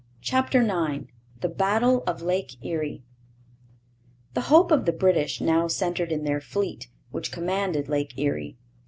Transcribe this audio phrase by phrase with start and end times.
[0.23, 1.05] CHAPTER IX
[1.41, 3.03] THE BATTLE OF LAKE ERIE
[4.33, 8.57] The hope of the British now centred in their fleet, which commanded Lake Erie.